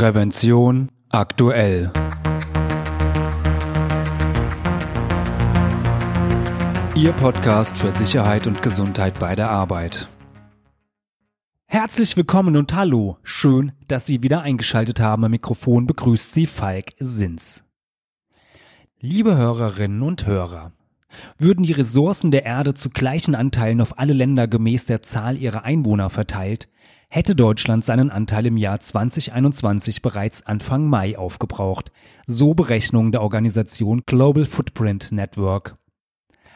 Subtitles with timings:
[0.00, 1.92] Prävention aktuell.
[6.96, 10.08] Ihr Podcast für Sicherheit und Gesundheit bei der Arbeit.
[11.66, 13.18] Herzlich willkommen und hallo.
[13.22, 15.22] Schön, dass Sie wieder eingeschaltet haben.
[15.26, 17.62] Am Mikrofon begrüßt Sie Falk Sins.
[19.00, 20.72] Liebe Hörerinnen und Hörer,
[21.36, 25.64] würden die Ressourcen der Erde zu gleichen Anteilen auf alle Länder gemäß der Zahl ihrer
[25.64, 26.68] Einwohner verteilt,
[27.10, 31.90] hätte Deutschland seinen Anteil im Jahr 2021 bereits Anfang Mai aufgebraucht,
[32.24, 35.76] so Berechnungen der Organisation Global Footprint Network.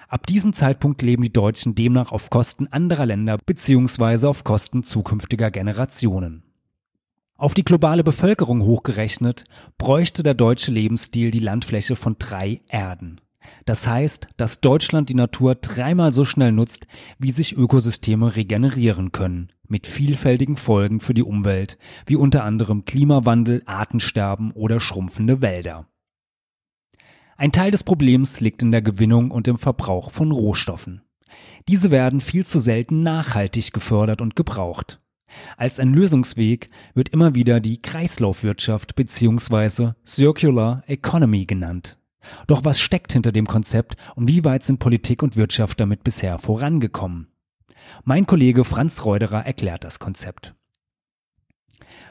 [0.08, 4.28] Ab diesem Zeitpunkt leben die Deutschen demnach auf Kosten anderer Länder bzw.
[4.28, 6.44] auf Kosten zukünftiger Generationen.
[7.36, 9.44] Auf die globale Bevölkerung hochgerechnet
[9.76, 13.20] bräuchte der deutsche Lebensstil die Landfläche von drei Erden.
[13.64, 16.86] Das heißt, dass Deutschland die Natur dreimal so schnell nutzt,
[17.18, 23.62] wie sich Ökosysteme regenerieren können, mit vielfältigen Folgen für die Umwelt, wie unter anderem Klimawandel,
[23.66, 25.86] Artensterben oder schrumpfende Wälder.
[27.36, 31.02] Ein Teil des Problems liegt in der Gewinnung und im Verbrauch von Rohstoffen.
[31.68, 35.00] Diese werden viel zu selten nachhaltig gefördert und gebraucht.
[35.56, 39.92] Als ein Lösungsweg wird immer wieder die Kreislaufwirtschaft bzw.
[40.06, 41.98] Circular Economy genannt.
[42.46, 46.38] Doch was steckt hinter dem Konzept und wie weit sind Politik und Wirtschaft damit bisher
[46.38, 47.28] vorangekommen?
[48.04, 50.54] Mein Kollege Franz Reuderer erklärt das Konzept.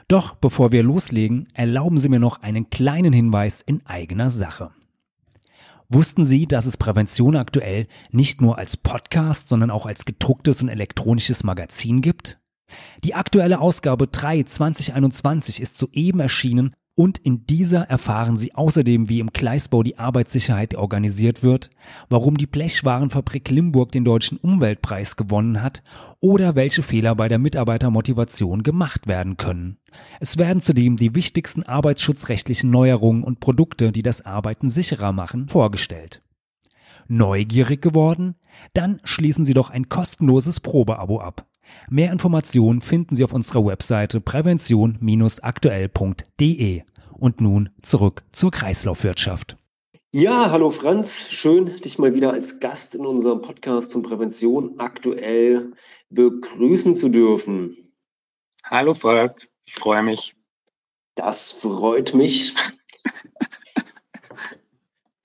[0.08, 4.70] Doch bevor wir loslegen, erlauben Sie mir noch einen kleinen Hinweis in eigener Sache.
[5.88, 10.68] Wussten Sie, dass es Prävention aktuell nicht nur als Podcast, sondern auch als gedrucktes und
[10.68, 12.38] elektronisches Magazin gibt?
[13.04, 19.18] Die aktuelle Ausgabe 3 2021 ist soeben erschienen und in dieser erfahren Sie außerdem, wie
[19.18, 21.70] im Gleisbau die Arbeitssicherheit organisiert wird,
[22.08, 25.82] warum die Blechwarenfabrik Limburg den deutschen Umweltpreis gewonnen hat
[26.20, 29.78] oder welche Fehler bei der Mitarbeitermotivation gemacht werden können.
[30.20, 36.22] Es werden zudem die wichtigsten arbeitsschutzrechtlichen Neuerungen und Produkte, die das Arbeiten sicherer machen, vorgestellt.
[37.08, 38.36] Neugierig geworden?
[38.72, 41.44] Dann schließen Sie doch ein kostenloses Probeabo ab.
[41.88, 46.82] Mehr Informationen finden Sie auf unserer Webseite prävention-aktuell.de.
[47.12, 49.56] Und nun zurück zur Kreislaufwirtschaft.
[50.12, 55.72] Ja, hallo Franz, schön, dich mal wieder als Gast in unserem Podcast zum Prävention aktuell
[56.10, 57.76] begrüßen zu dürfen.
[58.62, 60.36] Hallo Falk, ich freue mich.
[61.16, 62.54] Das freut mich.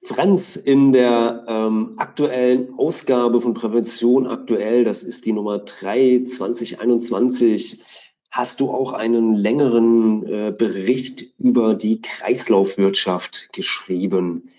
[0.10, 7.84] Franz, in der ähm, aktuellen Ausgabe von Prävention aktuell, das ist die Nummer 3 2021,
[8.32, 14.50] hast du auch einen längeren äh, Bericht über die Kreislaufwirtschaft geschrieben.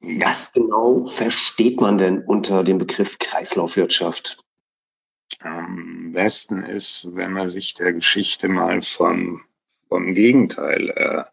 [0.00, 4.44] Was genau versteht man denn unter dem Begriff Kreislaufwirtschaft?
[5.40, 9.40] Am besten ist, wenn man sich der Geschichte mal vom,
[9.88, 11.24] vom Gegenteil äh,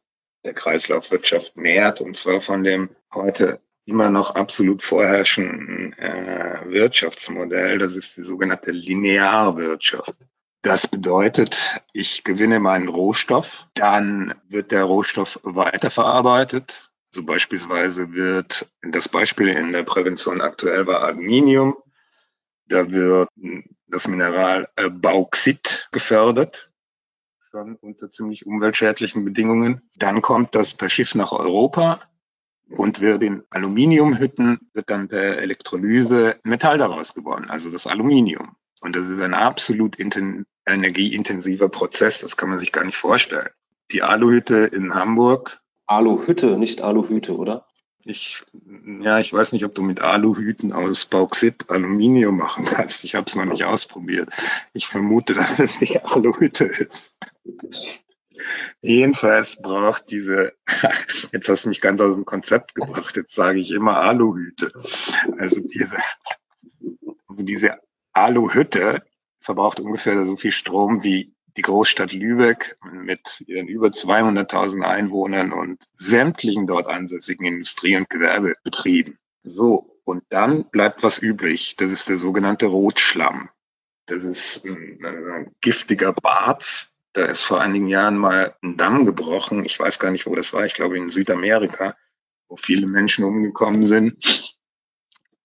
[0.45, 7.77] der Kreislaufwirtschaft nähert, und zwar von dem heute immer noch absolut vorherrschenden äh, Wirtschaftsmodell.
[7.77, 10.27] Das ist die sogenannte Linearwirtschaft.
[10.61, 16.91] Das bedeutet, ich gewinne meinen Rohstoff, dann wird der Rohstoff weiterverarbeitet.
[17.09, 21.75] So beispielsweise wird das Beispiel in der Prävention aktuell war Aluminium.
[22.67, 23.27] Da wird
[23.87, 26.71] das Mineral äh, Bauxit gefördert
[27.51, 29.81] schon unter ziemlich umweltschädlichen Bedingungen.
[29.97, 31.99] Dann kommt das per Schiff nach Europa
[32.77, 38.55] und wird in Aluminiumhütten, wird dann per Elektrolyse Metall daraus gewonnen, also das Aluminium.
[38.81, 43.49] Und das ist ein absolut energieintensiver Prozess, das kann man sich gar nicht vorstellen.
[43.91, 45.61] Die Aluhütte in Hamburg.
[45.85, 47.67] Aluhütte, nicht Aluhüte, oder?
[48.03, 48.43] Ich,
[49.01, 53.03] ja, ich weiß nicht, ob du mit Aluhüten aus Bauxit Aluminium machen kannst.
[53.03, 54.29] Ich habe es noch nicht ausprobiert.
[54.73, 57.15] Ich vermute, dass das die Aluhütte ist.
[58.81, 60.53] Jedenfalls braucht diese,
[61.31, 64.71] jetzt hast du mich ganz aus dem Konzept gebracht, jetzt sage ich immer Aluhüte.
[65.37, 65.97] Also diese,
[67.27, 67.79] also diese
[68.13, 69.03] Aluhütte
[69.39, 75.83] verbraucht ungefähr so viel Strom wie die Großstadt Lübeck mit ihren über 200.000 Einwohnern und
[75.93, 79.17] sämtlichen dort ansässigen Industrie- und Gewerbebetrieben.
[79.43, 81.75] So, und dann bleibt was übrig.
[81.77, 83.49] Das ist der sogenannte Rotschlamm.
[84.05, 86.90] Das ist ein, ein giftiger Barz.
[87.13, 89.65] Da ist vor einigen Jahren mal ein Damm gebrochen.
[89.65, 90.65] Ich weiß gar nicht, wo das war.
[90.65, 91.95] Ich glaube in Südamerika,
[92.47, 94.55] wo viele Menschen umgekommen sind.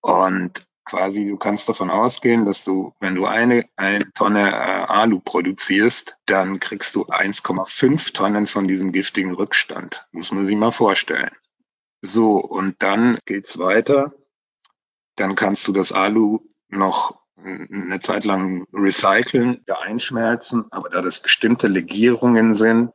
[0.01, 5.21] Und quasi, du kannst davon ausgehen, dass du, wenn du eine, eine Tonne äh, Alu
[5.21, 10.07] produzierst, dann kriegst du 1,5 Tonnen von diesem giftigen Rückstand.
[10.13, 11.33] Muss man sich mal vorstellen.
[12.01, 14.15] So, und dann geht's weiter.
[15.17, 21.21] Dann kannst du das Alu noch eine Zeit lang recyceln, ja einschmelzen, aber da das
[21.21, 22.93] bestimmte Legierungen sind,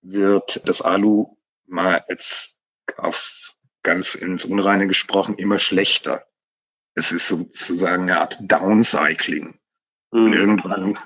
[0.00, 1.36] wird das Alu
[1.66, 2.58] mal jetzt
[2.96, 6.26] auf ganz ins Unreine gesprochen immer schlechter.
[6.94, 9.58] Es ist sozusagen eine Art Downcycling.
[10.12, 10.24] Mhm.
[10.24, 10.98] Und irgendwann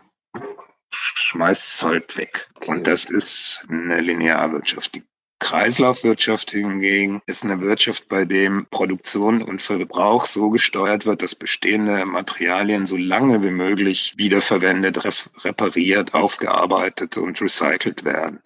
[0.93, 2.51] schmeißt es halt weg.
[2.55, 2.71] Okay.
[2.71, 4.95] Und das ist eine Linearwirtschaft.
[4.95, 5.05] Die
[5.41, 12.05] Kreislaufwirtschaft hingegen ist eine Wirtschaft, bei dem Produktion und Verbrauch so gesteuert wird, dass bestehende
[12.05, 15.05] Materialien so lange wie möglich wiederverwendet,
[15.45, 18.41] repariert, aufgearbeitet und recycelt werden.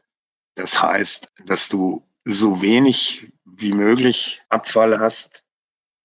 [0.54, 5.44] Das heißt, dass du so wenig wie möglich Abfall hast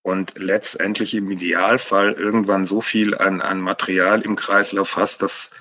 [0.03, 5.51] und letztendlich im Idealfall irgendwann so viel an, an Material im Kreislauf hast, dass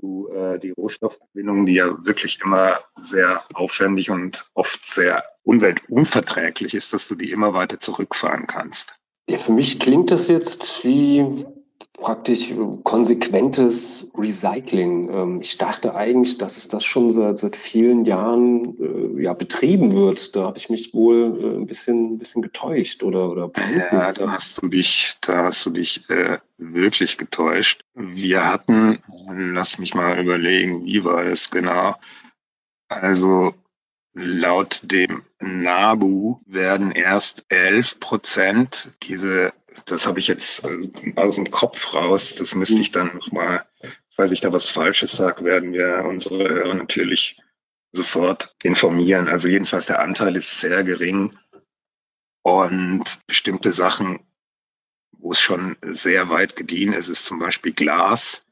[0.00, 6.92] du äh, die Rohstoffgewinnung, die ja wirklich immer sehr aufwendig und oft sehr umweltunverträglich ist,
[6.92, 8.94] dass du die immer weiter zurückfahren kannst.
[9.28, 11.46] Ja, für mich klingt das jetzt wie
[12.00, 12.52] praktisch
[12.84, 15.10] konsequentes Recycling.
[15.10, 19.92] Ähm, ich dachte eigentlich, dass es das schon seit, seit vielen Jahren äh, ja, betrieben
[19.92, 20.36] wird.
[20.36, 24.32] Da habe ich mich wohl äh, ein bisschen, ein bisschen getäuscht oder, oder Ja, da
[24.32, 27.84] hast du dich, da hast du dich äh, wirklich getäuscht.
[27.94, 31.96] Wir hatten, lass mich mal überlegen, wie war es genau?
[32.88, 33.54] Also
[34.20, 39.52] Laut dem NABU werden erst 11 Prozent diese
[39.86, 42.34] das habe ich jetzt äh, aus dem Kopf raus.
[42.36, 43.66] Das müsste ich dann nochmal,
[44.10, 47.40] falls ich da was Falsches sage, werden wir unsere Hörer natürlich
[47.92, 49.28] sofort informieren.
[49.28, 51.36] Also jedenfalls der Anteil ist sehr gering
[52.42, 54.20] und bestimmte Sachen,
[55.12, 58.44] wo es schon sehr weit gediehen ist, ist zum Beispiel Glas.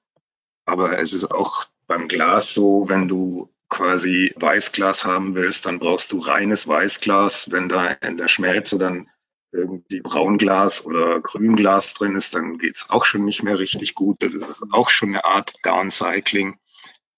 [0.65, 6.13] Aber es ist auch beim Glas so, wenn du quasi Weißglas haben willst, dann brauchst
[6.13, 7.51] du reines Weißglas.
[7.51, 9.09] Wenn da in der Schmelze dann
[9.53, 14.17] irgendwie Braunglas oder Grünglas drin ist, dann geht's auch schon nicht mehr richtig gut.
[14.21, 16.59] Das ist auch schon eine Art Downcycling.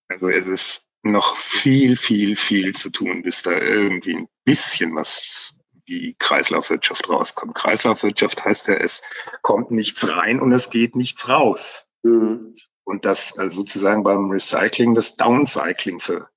[0.08, 5.54] Also es ist noch viel, viel, viel zu tun, bis da irgendwie ein bisschen was
[5.86, 7.54] wie Kreislaufwirtschaft rauskommt.
[7.54, 9.02] Kreislaufwirtschaft heißt ja, es
[9.40, 11.86] kommt nichts rein und es geht nichts raus.
[12.02, 12.52] Mhm.
[12.84, 16.28] Und das also sozusagen beim Recycling das Downcycling für,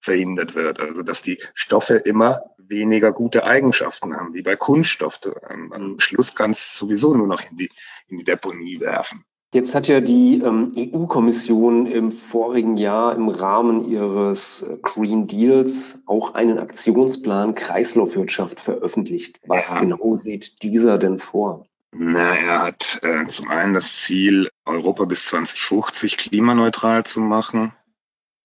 [0.00, 0.80] verhindert wird.
[0.80, 5.20] Also dass die Stoffe immer weniger gute Eigenschaften haben, wie bei Kunststoff.
[5.50, 7.70] Ähm, am Schluss kannst du sowieso nur noch in die,
[8.08, 9.24] in die Deponie werfen.
[9.54, 16.02] Jetzt hat ja die ähm, EU-Kommission im vorigen Jahr im Rahmen ihres äh, Green Deals
[16.06, 19.38] auch einen Aktionsplan Kreislaufwirtschaft veröffentlicht.
[19.46, 19.78] Was ja.
[19.78, 21.66] genau sieht dieser denn vor?
[21.92, 27.72] Na, er hat äh, zum einen das Ziel, Europa bis 2050 klimaneutral zu machen.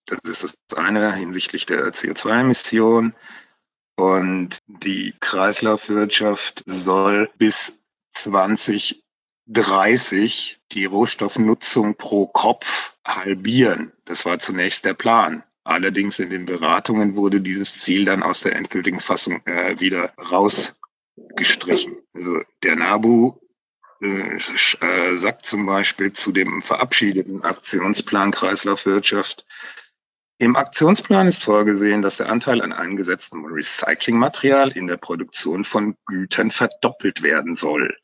[0.06, 3.16] Das ist das eine hinsichtlich der CO2-Emission.
[4.00, 7.78] Und die Kreislaufwirtschaft soll bis
[8.14, 13.92] 2030 die Rohstoffnutzung pro Kopf halbieren.
[14.06, 15.44] Das war zunächst der Plan.
[15.66, 21.98] Allerdings in den Beratungen wurde dieses Ziel dann aus der endgültigen Fassung äh, wieder rausgestrichen.
[22.14, 23.38] Also der NABU
[24.02, 29.46] äh, äh, sagt zum Beispiel zu dem verabschiedeten Aktionsplan Kreislaufwirtschaft,
[30.40, 36.50] im Aktionsplan ist vorgesehen, dass der Anteil an eingesetztem Recyclingmaterial in der Produktion von Gütern
[36.50, 37.98] verdoppelt werden soll.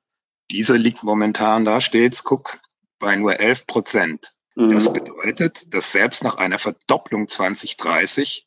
[0.52, 2.60] Dieser liegt momentan, da steht's, guck,
[3.00, 4.36] bei nur 11 Prozent.
[4.56, 4.72] Mhm.
[4.72, 8.46] Das bedeutet, dass selbst nach einer Verdopplung 2030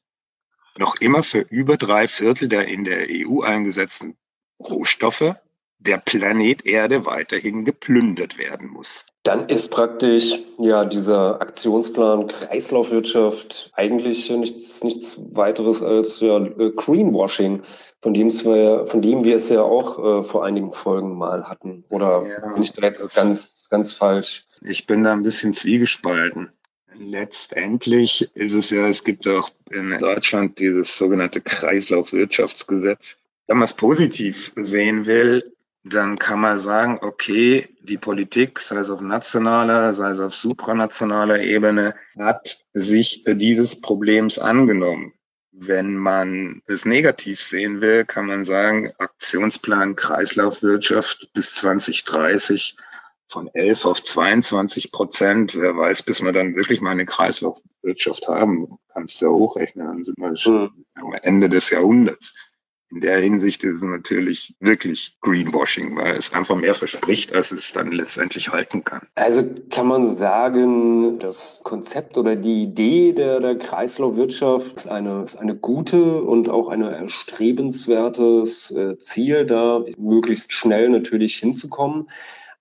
[0.76, 4.18] noch immer für über drei Viertel der in der EU eingesetzten
[4.60, 5.34] Rohstoffe
[5.78, 9.06] der Planet Erde weiterhin geplündert werden muss.
[9.22, 17.62] Dann ist praktisch ja dieser Aktionsplan Kreislaufwirtschaft eigentlich nichts, nichts weiteres als ja, Greenwashing,
[18.00, 21.48] von dem, es wir, von dem wir es ja auch äh, vor einigen Folgen mal
[21.48, 21.84] hatten.
[21.90, 24.46] Oder ja, bin ich da jetzt ganz, ganz falsch?
[24.62, 26.50] Ich bin da ein bisschen zwiegespalten.
[26.94, 33.16] Letztendlich ist es ja, es gibt auch in Deutschland dieses sogenannte Kreislaufwirtschaftsgesetz.
[33.46, 35.54] Wenn man es positiv sehen will,
[35.94, 41.40] dann kann man sagen, okay, die Politik, sei es auf nationaler, sei es auf supranationaler
[41.40, 45.14] Ebene, hat sich dieses Problems angenommen.
[45.52, 52.76] Wenn man es negativ sehen will, kann man sagen, Aktionsplan Kreislaufwirtschaft bis 2030
[53.26, 55.54] von 11 auf 22 Prozent.
[55.54, 60.04] Wer weiß, bis wir dann wirklich mal eine Kreislaufwirtschaft haben, kannst du ja hochrechnen, dann
[60.04, 60.84] sind wir schon mhm.
[60.94, 62.34] am Ende des Jahrhunderts
[62.90, 67.72] in der Hinsicht ist es natürlich wirklich Greenwashing, weil es einfach mehr verspricht, als es
[67.72, 69.02] dann letztendlich halten kann.
[69.14, 75.36] Also kann man sagen, das Konzept oder die Idee der, der Kreislaufwirtschaft ist eine, ist
[75.36, 82.08] eine gute und auch ein erstrebenswertes äh, Ziel, da möglichst schnell natürlich hinzukommen.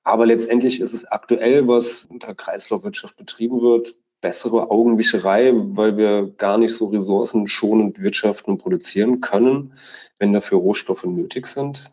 [0.03, 6.57] Aber letztendlich ist es aktuell, was unter Kreislaufwirtschaft betrieben wird, bessere Augenwischerei, weil wir gar
[6.57, 9.73] nicht so ressourcenschonend wirtschaften und produzieren können,
[10.19, 11.91] wenn dafür Rohstoffe nötig sind?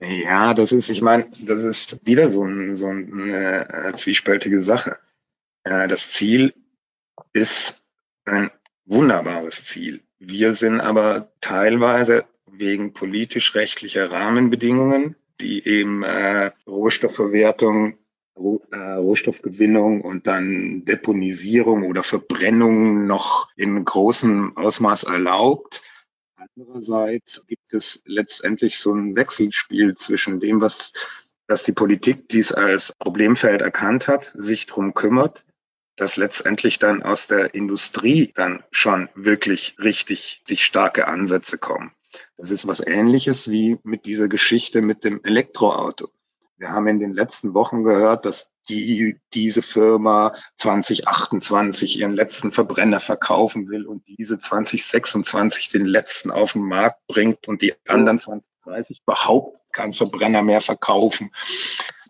[0.00, 4.98] Ja, das ist, ich meine, das ist wieder so, ein, so eine äh, zwiespältige Sache.
[5.64, 6.54] Äh, das Ziel
[7.32, 7.82] ist
[8.24, 8.50] ein
[8.86, 10.02] wunderbares Ziel.
[10.18, 17.98] Wir sind aber teilweise wegen politisch-rechtlicher Rahmenbedingungen, die eben äh, Rohstoffverwertung, Roh,
[18.40, 25.82] Rohstoffgewinnung und dann Deponisierung oder Verbrennung noch in großem Ausmaß erlaubt,
[26.56, 30.94] Andererseits gibt es letztendlich so ein Wechselspiel zwischen dem, was
[31.50, 35.44] dass die Politik dies als Problemfeld erkannt hat, sich drum kümmert,
[35.96, 41.90] dass letztendlich dann aus der Industrie dann schon wirklich richtig die starke Ansätze kommen.
[42.36, 46.08] Das ist was ähnliches wie mit dieser Geschichte mit dem Elektroauto.
[46.60, 53.00] Wir haben in den letzten Wochen gehört, dass die, diese Firma 2028 ihren letzten Verbrenner
[53.00, 59.00] verkaufen will und diese 2026 den letzten auf den Markt bringt und die anderen 2030
[59.06, 61.30] überhaupt keinen Verbrenner mehr verkaufen.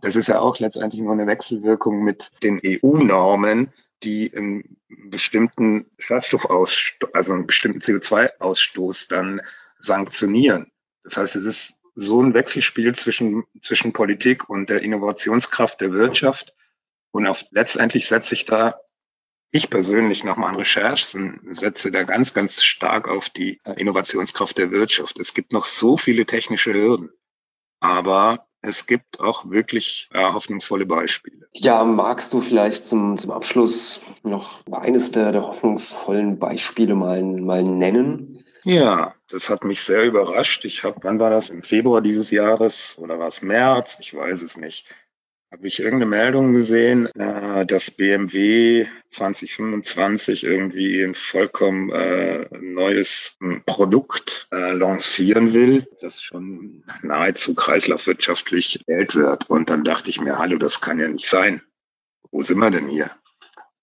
[0.02, 7.14] Das ist ja auch letztendlich nur eine Wechselwirkung mit den EU-Normen, die einen bestimmten Schadstoffausstoß,
[7.14, 9.42] also einen bestimmten CO2-Ausstoß dann
[9.78, 10.72] sanktionieren.
[11.04, 16.54] Das heißt, es ist so ein Wechselspiel zwischen, zwischen Politik und der Innovationskraft der Wirtschaft.
[17.10, 18.80] Und auf, letztendlich setze ich da,
[19.52, 25.18] ich persönlich nach meinen Recherchen setze da ganz, ganz stark auf die Innovationskraft der Wirtschaft.
[25.18, 27.10] Es gibt noch so viele technische Hürden,
[27.80, 31.48] aber es gibt auch wirklich äh, hoffnungsvolle Beispiele.
[31.54, 37.62] Ja, magst du vielleicht zum, zum Abschluss noch eines der, der hoffnungsvollen Beispiele mal, mal
[37.62, 38.44] nennen?
[38.64, 40.64] Ja, das hat mich sehr überrascht.
[40.64, 41.50] Ich habe, wann war das?
[41.50, 43.98] Im Februar dieses Jahres oder war es März?
[44.00, 44.86] Ich weiß es nicht.
[45.52, 53.64] Habe ich irgendeine Meldung gesehen, äh, dass BMW 2025 irgendwie ein vollkommen äh, neues hm,
[53.66, 59.50] Produkt äh, lancieren will, das schon nahezu kreislaufwirtschaftlich Geld wird.
[59.50, 61.62] Und dann dachte ich mir, hallo, das kann ja nicht sein.
[62.30, 63.10] Wo sind wir denn hier?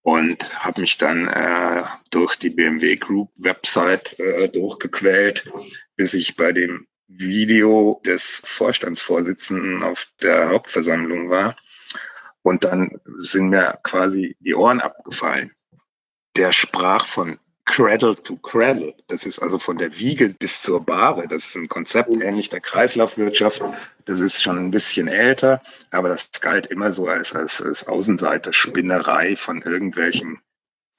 [0.07, 5.51] Und habe mich dann äh, durch die BMW Group Website äh, durchgequält,
[5.97, 11.57] bis ich bei dem Video des Vorstandsvorsitzenden auf der Hauptversammlung war.
[12.41, 15.51] Und dann sind mir quasi die Ohren abgefallen.
[16.37, 17.37] Der sprach von
[17.67, 18.95] Cradle to Cradle.
[19.07, 21.27] Das ist also von der Wiege bis zur Bahre.
[21.27, 23.61] Das ist ein Konzept ähnlich der Kreislaufwirtschaft.
[24.05, 29.35] Das ist schon ein bisschen älter, aber das galt immer so als, als, als Außenseiterspinnerei
[29.35, 30.39] von irgendwelchen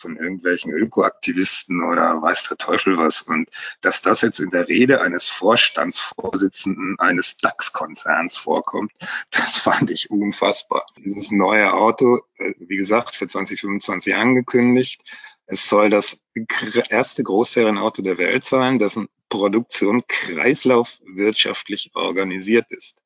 [0.01, 3.23] von irgendwelchen Ökoaktivisten oder weiß der Teufel was.
[3.23, 3.49] Und
[3.81, 8.93] dass das jetzt in der Rede eines Vorstandsvorsitzenden eines DAX-Konzerns vorkommt,
[9.33, 10.87] das fand ich unfassbar.
[10.99, 15.03] Dieses neue Auto, äh, wie gesagt, für 2025 angekündigt,
[15.49, 16.19] es soll das
[16.91, 23.03] erste Großserienauto der Welt sein, dessen Produktion kreislaufwirtschaftlich organisiert ist.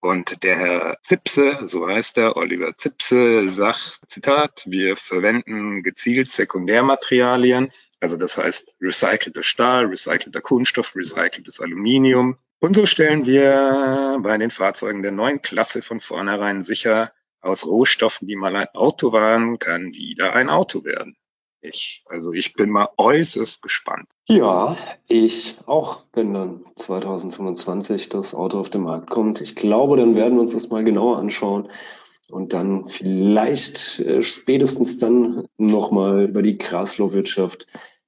[0.00, 7.72] Und der Herr Zipse, so heißt er, Oliver Zipse, sagt, Zitat, wir verwenden gezielt Sekundärmaterialien,
[8.00, 12.36] also das heißt recycelter Stahl, recycelter Kunststoff, recyceltes Aluminium.
[12.60, 18.28] Und so stellen wir bei den Fahrzeugen der neuen Klasse von vornherein sicher, aus Rohstoffen,
[18.28, 21.16] die mal ein Auto waren, kann wieder ein Auto werden
[21.68, 22.04] ich.
[22.06, 24.08] Also ich bin mal äußerst gespannt.
[24.26, 29.40] Ja, ich auch, wenn dann 2025 das Auto auf den Markt kommt.
[29.40, 31.68] Ich glaube, dann werden wir uns das mal genauer anschauen
[32.30, 37.66] und dann vielleicht äh, spätestens dann nochmal über die Kreislaufwirtschaft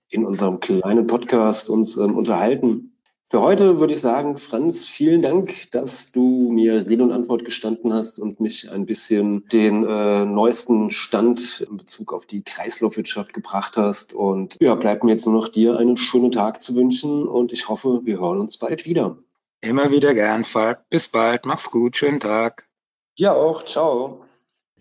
[0.09, 2.98] in unserem kleinen Podcast uns ähm, unterhalten.
[3.31, 7.93] Für heute würde ich sagen, Franz, vielen Dank, dass du mir Rede und Antwort gestanden
[7.93, 13.77] hast und mich ein bisschen den äh, neuesten Stand in Bezug auf die Kreislaufwirtschaft gebracht
[13.77, 14.15] hast.
[14.15, 17.69] Und ja, bleibt mir jetzt nur noch dir einen schönen Tag zu wünschen und ich
[17.69, 19.19] hoffe, wir hören uns bald wieder.
[19.61, 20.89] Immer wieder gern, Falk.
[20.89, 21.45] Bis bald.
[21.45, 21.99] Mach's gut.
[21.99, 22.67] Schönen Tag.
[23.15, 23.63] Ja auch.
[23.63, 24.25] Ciao.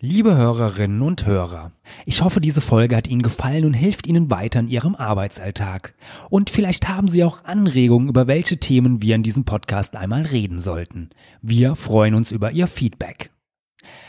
[0.00, 1.72] Liebe Hörerinnen und Hörer,
[2.06, 5.92] ich hoffe, diese Folge hat Ihnen gefallen und hilft Ihnen weiter in Ihrem Arbeitsalltag.
[6.30, 10.60] Und vielleicht haben Sie auch Anregungen, über welche Themen wir in diesem Podcast einmal reden
[10.60, 11.10] sollten.
[11.42, 13.32] Wir freuen uns über Ihr Feedback.